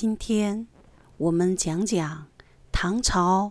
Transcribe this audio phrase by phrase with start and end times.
[0.00, 0.68] 今天
[1.16, 2.28] 我们讲讲
[2.70, 3.50] 唐朝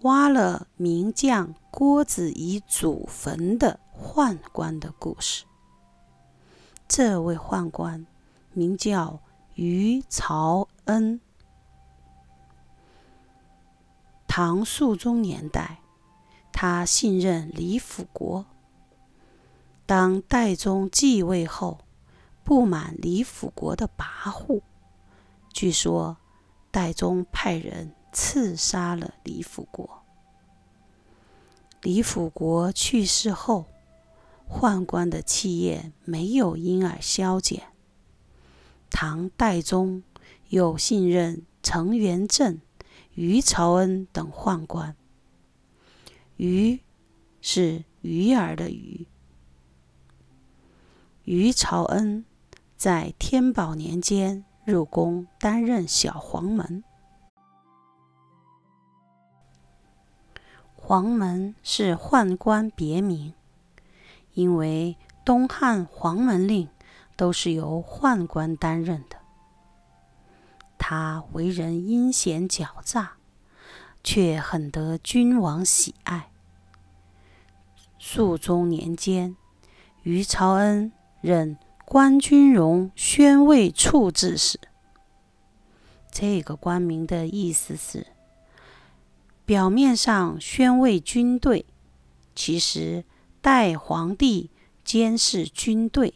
[0.00, 5.44] 挖了名将郭子仪祖坟的宦官的故事。
[6.88, 8.06] 这位宦官
[8.54, 9.20] 名叫
[9.56, 11.20] 于朝恩。
[14.26, 15.80] 唐肃宗年代，
[16.50, 18.46] 他信任李辅国。
[19.84, 21.80] 当代宗继位后，
[22.42, 24.62] 不满李辅国的跋扈。
[25.58, 26.18] 据说，
[26.70, 30.04] 代宗派人刺杀了李辅国。
[31.82, 33.66] 李辅国去世后，
[34.48, 37.72] 宦官的气焰没有因而消减。
[38.88, 40.04] 唐代宗
[40.50, 42.60] 又信任程元正、
[43.14, 44.94] 于朝恩等宦官。
[46.36, 46.78] 于
[47.40, 49.08] 是鱼儿的鱼。
[51.24, 52.24] 于朝恩
[52.76, 54.44] 在天宝年间。
[54.68, 56.84] 入宫担任小黄门。
[60.74, 63.32] 黄门是宦官别名，
[64.34, 66.68] 因为东汉黄门令
[67.16, 69.16] 都是由宦官担任的。
[70.76, 73.12] 他为人阴险狡诈，
[74.04, 76.30] 却很得君王喜爱。
[77.98, 79.34] 肃宗年间，
[80.02, 81.56] 于朝恩任。
[81.90, 84.60] 关军荣宣慰处置使，
[86.12, 88.08] 这个官名的意思是：
[89.46, 91.64] 表面上宣慰军队，
[92.34, 93.06] 其实
[93.40, 94.50] 代皇帝
[94.84, 96.12] 监视军队。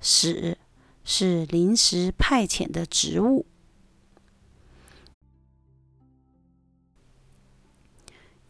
[0.00, 0.56] 使
[1.02, 3.46] 是临时派遣的职务。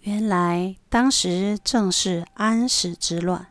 [0.01, 3.47] 原来当时正是安史之乱，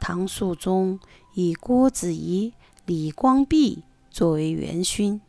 [0.00, 0.98] 唐肃宗。
[1.34, 2.52] 以郭子仪、
[2.84, 5.20] 李光弼作为元勋，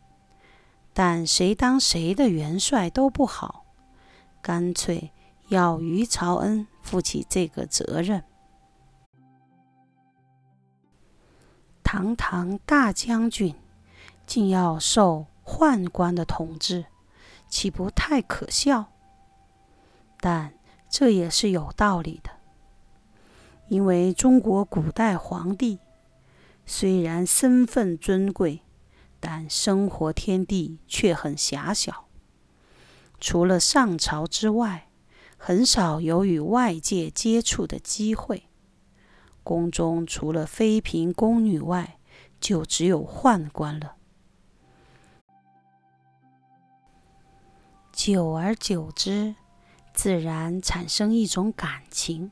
[0.93, 3.63] 但谁当谁的元帅都不好，
[4.41, 5.11] 干脆
[5.47, 8.21] 要于朝恩负起这个责任。
[11.83, 13.55] 堂堂大将军，
[14.25, 16.85] 竟要受宦官的统治，
[17.47, 18.91] 岂不太可笑？
[20.19, 20.53] 但
[20.89, 22.29] 这也是有道理的，
[23.69, 25.79] 因为中国古代皇帝。
[26.65, 28.61] 虽然身份尊贵，
[29.19, 32.05] 但生活天地却很狭小。
[33.19, 34.89] 除了上朝之外，
[35.37, 38.47] 很少有与外界接触的机会。
[39.43, 41.99] 宫中除了妃嫔宫女外，
[42.39, 43.95] 就只有宦官了。
[47.91, 49.35] 久而久之，
[49.93, 52.31] 自然产生一种感情。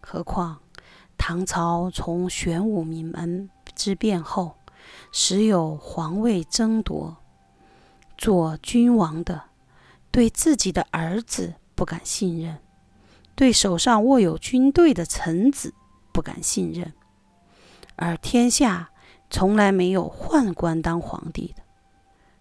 [0.00, 0.60] 何况。
[1.28, 4.56] 唐朝从玄武名门之变后，
[5.12, 7.18] 时有皇位争夺，
[8.16, 9.42] 做君王的
[10.10, 12.60] 对自己的儿子不敢信任，
[13.34, 15.74] 对手上握有军队的臣子
[16.14, 16.94] 不敢信任，
[17.96, 18.88] 而天下
[19.28, 21.62] 从来没有宦官当皇帝的，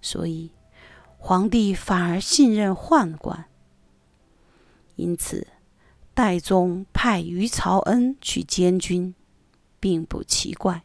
[0.02, 0.54] 所以
[1.18, 3.48] 皇帝反而信任宦官，
[4.96, 5.46] 因此。
[6.18, 9.14] 代宗派于朝恩去监军，
[9.80, 10.82] 并不奇怪。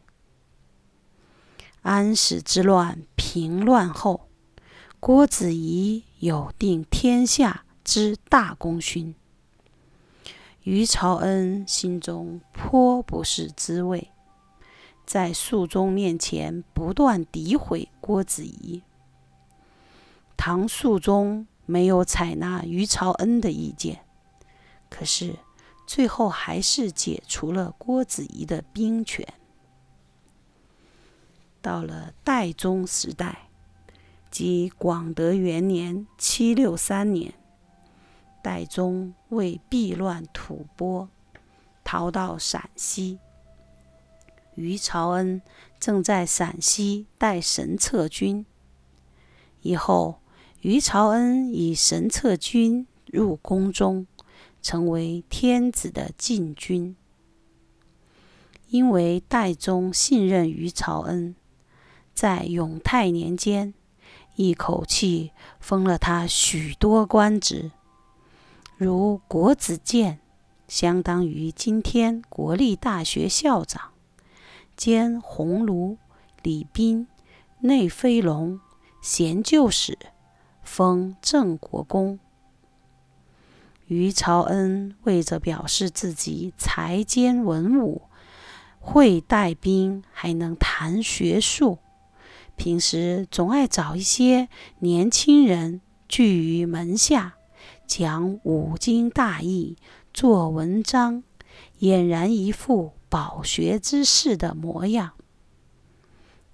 [1.81, 4.27] 安史之乱平乱后，
[4.99, 9.15] 郭子仪有定天下之大功勋。
[10.61, 14.11] 于朝恩心中颇不是滋味，
[15.03, 18.83] 在肃宗面前不断诋毁郭子仪。
[20.37, 24.01] 唐肃宗没有采纳于朝恩的意见。
[24.95, 25.35] 可是，
[25.87, 29.27] 最后还是解除了郭子仪的兵权。
[31.63, 33.49] 到了代宗时代，
[34.29, 37.33] 即广德元年（七六三年），
[38.43, 41.09] 代宗为避乱吐蕃，
[41.83, 43.17] 逃到陕西。
[44.53, 45.41] 于朝恩
[45.79, 48.45] 正在陕西带神策军。
[49.61, 50.19] 以后，
[50.61, 54.05] 于朝恩以神策军入宫中。
[54.63, 56.95] 成为天子的禁军，
[58.69, 61.35] 因为代宗信任于朝恩，
[62.13, 63.73] 在永泰年间，
[64.35, 67.71] 一口气封了他许多官职，
[68.77, 70.21] 如国子监，
[70.69, 73.91] 相当于今天国立大学校长；
[74.77, 75.97] 兼鸿胪、
[76.41, 77.05] 礼宾、
[77.59, 78.61] 内飞龙、
[79.01, 79.97] 贤旧使，
[80.63, 82.17] 封郑国公。
[83.87, 88.03] 于朝恩为着表示自己才兼文武，
[88.79, 91.79] 会带兵，还能谈学术，
[92.55, 94.47] 平时总爱找一些
[94.79, 97.35] 年轻人聚于门下，
[97.85, 99.77] 讲五经大义，
[100.13, 101.23] 做文章，
[101.79, 105.11] 俨然一副饱学之士的模样。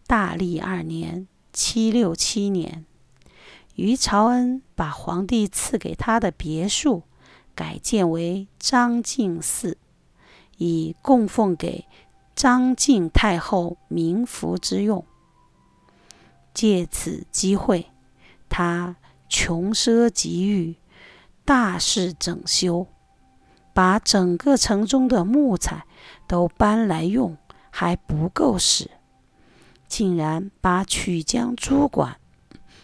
[0.08, 2.86] 大历二年（七六七年），
[3.76, 7.04] 于朝恩把皇帝赐给他的别墅
[7.60, 9.78] 改建为张敬寺，
[10.56, 11.84] 以供奉给
[12.34, 15.04] 张敬太后冥福之用。
[16.54, 17.88] 借此机会，
[18.48, 18.96] 他
[19.28, 20.78] 穷奢极欲，
[21.44, 22.88] 大肆整修，
[23.74, 25.86] 把整个城中的木材
[26.30, 27.38] 都搬来用，
[27.70, 28.90] 还不够使。
[29.90, 32.16] 竟然把曲江朱馆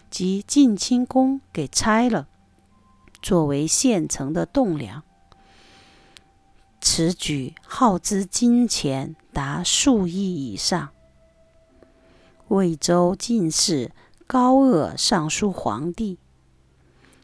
[0.10, 2.28] 及近清宫给拆了，
[3.26, 5.02] 作为县城的栋梁。
[6.80, 10.90] 此举耗资金钱达数亿以上。
[12.50, 13.92] 魏州进士
[14.28, 16.20] 高鄂上书皇帝：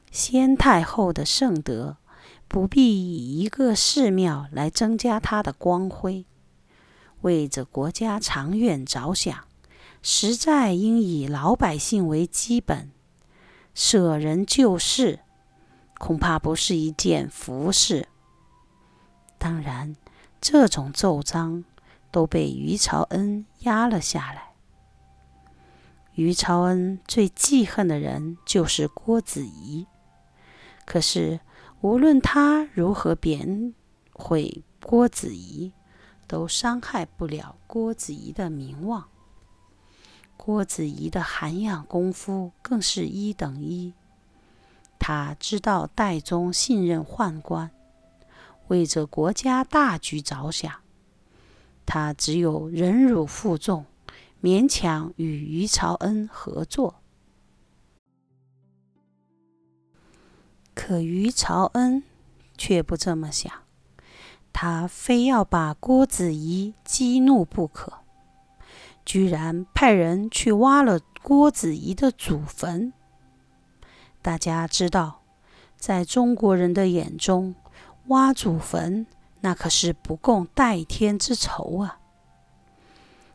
[0.09, 1.97] 先太后的圣德，
[2.47, 6.25] 不必以一个寺庙来增加她的光辉。
[7.21, 9.45] 为着国家长远着想。
[10.01, 12.89] 实在应以老百姓为基本，
[13.75, 15.19] 舍人救世，
[16.01, 18.07] 恐怕不是一件福事。
[19.37, 19.95] 当然，
[20.41, 21.63] 这种奏章
[22.09, 24.53] 都被于朝恩压了下来。
[26.15, 29.85] 于朝恩最记恨的人就是郭子仪，
[30.87, 31.39] 可是
[31.81, 33.75] 无论他如何贬
[34.11, 35.71] 毁郭子仪，
[36.25, 39.07] 都伤害不了郭子仪的名望。
[40.35, 43.93] 郭子仪的涵养功夫更是一等一。
[45.03, 47.71] 他知道代宗信任宦官，
[48.67, 50.71] 为着国家大局着想，
[51.87, 53.85] 他只有忍辱负重，
[54.43, 57.01] 勉强与于朝恩合作。
[60.75, 62.03] 可于朝恩
[62.55, 63.51] 却不这么想，
[64.53, 67.91] 他非要把郭子仪激怒不可。
[69.03, 72.93] 居然派人去挖了郭子仪的祖坟。
[74.21, 75.21] 大家知道，
[75.77, 77.55] 在中国人的眼中，
[78.07, 79.07] 挖祖坟
[79.41, 81.99] 那可是不共戴天之仇啊。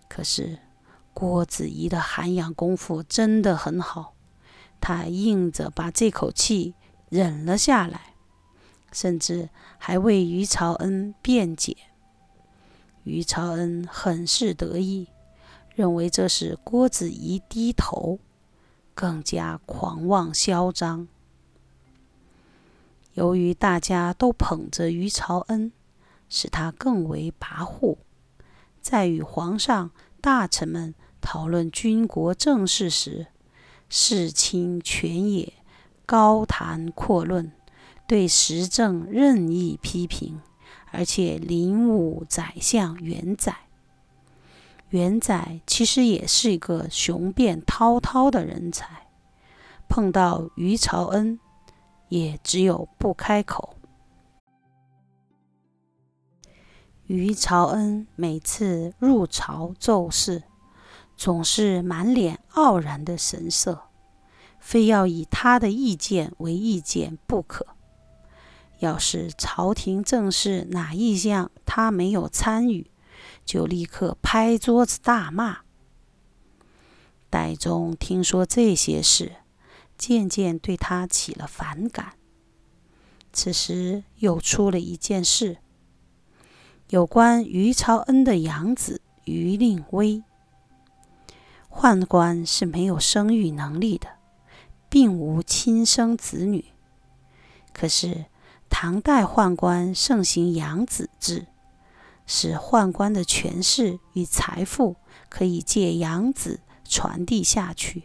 [0.09, 0.59] 可是
[1.13, 4.15] 郭子仪的涵养功夫真的很好，
[4.81, 6.75] 他硬着把这口气
[7.09, 8.15] 忍了下来，
[8.93, 9.49] 甚至
[9.79, 11.77] 还为于朝恩辩解。
[13.03, 15.09] 于朝恩很是得意。
[15.75, 18.19] 认为这是郭子仪低头，
[18.97, 21.07] 更加狂妄嚣张。
[23.13, 25.71] 由于大家都捧着于朝恩，
[26.31, 27.99] 使他更为跋扈。
[28.81, 29.91] 在与皇上、
[30.21, 33.27] 大臣们讨论军国政事时，
[33.91, 35.53] 事亲权也，
[36.07, 37.53] 高谈阔论，
[38.09, 40.41] 对时政任意批评，
[40.91, 43.66] 而且凌侮宰相元载。
[44.91, 49.09] 元载其实也是一个雄辩滔滔的人才，
[49.89, 51.39] 碰到于朝恩，
[52.09, 53.75] 也只有不开口。
[57.07, 60.45] 于朝恩每次入朝奏事，
[61.17, 63.83] 总是满脸傲然的神色，
[64.59, 67.67] 非要以他的意见为意见不可。
[68.81, 72.91] 要是朝廷政事哪一项他没有参与，
[73.47, 75.61] 就立刻拍桌子大骂。
[77.31, 79.37] 戴宗听说这些事，
[79.97, 82.15] 渐渐对他起了反感。
[83.33, 85.59] 此时又出了一件事，
[86.89, 90.23] 有关于朝恩的养子于令威。
[91.71, 94.09] 宦官是没有生育能力的，
[94.89, 96.65] 并无亲生子女。
[97.75, 98.25] 可是
[98.71, 101.47] 唐代宦官盛行养子制。
[102.27, 104.97] 使宦官的权势与财富
[105.29, 108.05] 可以借养子传递下去，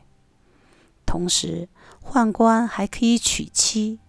[1.06, 1.68] 同时
[2.04, 4.00] 宦官还可以娶妻，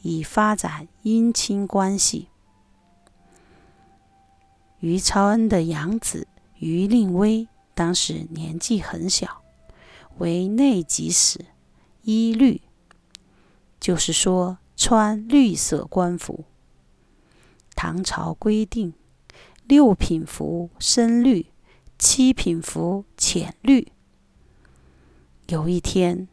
[0.00, 2.28] 以发展姻亲关系。
[4.80, 6.26] 于朝恩的养子
[6.58, 9.42] 于令威当时年纪很小，
[10.18, 11.44] 为内给使，
[12.02, 12.62] 衣绿，
[13.78, 16.44] 就是说穿绿色官服。
[17.74, 18.94] 唐朝规定。
[19.68, 21.52] 六品服深绿，
[21.98, 23.92] 七品服浅绿。
[25.48, 26.26] 有一天，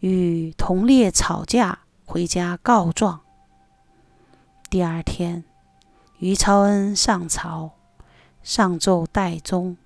[0.00, 3.22] 与同列吵架，回家告状。
[4.68, 5.42] 第二天，
[6.18, 7.70] 于朝恩上朝，
[8.42, 9.78] 上奏代宗：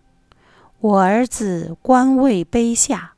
[0.80, 3.14] 我儿子官位卑下，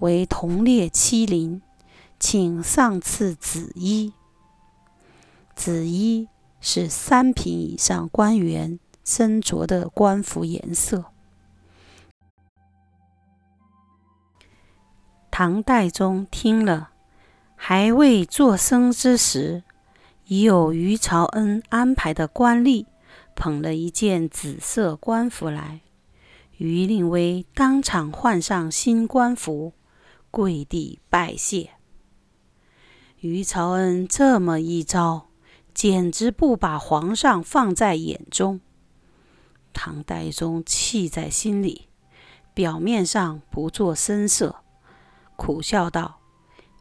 [0.00, 1.62] 为同列欺凌，
[2.18, 4.12] 请上赐紫衣。
[5.54, 6.26] 紫衣
[6.60, 11.04] 是三品以上官员身着的官服颜色。
[15.30, 16.90] 唐代宗听了，
[17.54, 19.62] 还未作声之时，
[20.26, 22.86] 已有于朝恩安排的官吏
[23.34, 25.80] 捧了一件紫色官服来。
[26.56, 29.74] 于令威当场换上新官服，
[30.30, 31.70] 跪地拜谢。
[33.20, 35.26] 于朝恩这么一招，
[35.74, 38.60] 简直不把皇上放在眼中。
[39.78, 41.90] 唐代宗气在心里，
[42.54, 44.62] 表面上不做声色，
[45.36, 46.20] 苦笑道：“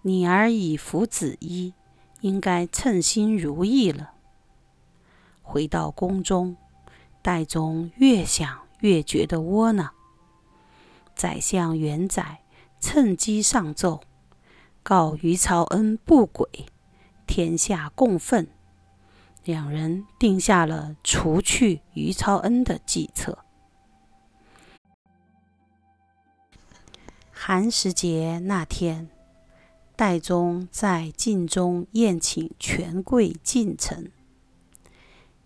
[0.04, 1.74] 你儿已服紫衣，
[2.22, 4.14] 应该称心如意了。”
[5.44, 6.56] 回到宫中，
[7.22, 8.64] 代宗越想。
[8.82, 9.94] 越觉得窝囊。
[11.16, 12.42] 宰相元载
[12.80, 14.02] 趁机上奏，
[14.84, 16.48] 告于朝恩不轨，
[17.25, 18.48] 天下共愤。
[19.46, 23.38] 两人定下了除去于朝恩的计策。
[27.32, 29.10] 寒食节那天，
[29.96, 34.12] 代宗在晋中宴请权贵近臣。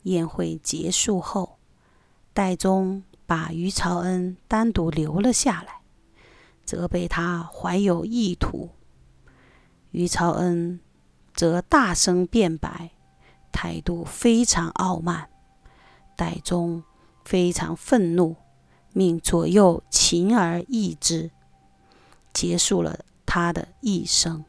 [0.03, 1.59] 宴会结束后，
[2.33, 3.03] 代宗。
[3.29, 5.81] 把于朝恩单独留了下来，
[6.65, 8.71] 责备他怀有意图。
[9.91, 10.79] 于朝恩
[11.35, 12.89] 则大声辩白，
[13.51, 15.29] 态度非常傲慢。
[16.15, 16.83] 代宗
[17.23, 18.35] 非常愤怒，
[18.93, 21.31] 命左右擒而易之，
[22.33, 24.43] 结束了他的一生。